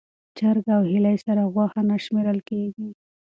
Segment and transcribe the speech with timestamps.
[0.37, 2.87] چرګ او هیلۍ سره غوښه نه شمېرل کېږي.